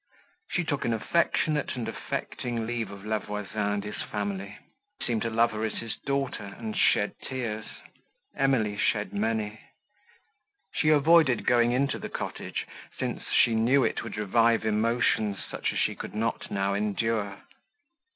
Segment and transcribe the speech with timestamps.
[0.49, 4.57] She took an affectionate and affecting leave of La Voisin and his family;
[4.97, 7.67] he seemed to love her as his daughter, and shed tears;
[8.35, 9.59] Emily shed many.
[10.73, 12.65] She avoided going into the cottage,
[12.97, 17.37] since she knew it would revive emotions, such as she could not now endure.